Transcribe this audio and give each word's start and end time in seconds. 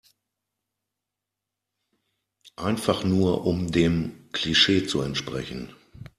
Einfach 2.55 3.03
nur 3.03 3.45
um 3.45 3.71
dem 3.71 4.29
Klischee 4.31 4.87
zu 4.87 5.01
entsprechen. 5.01 5.75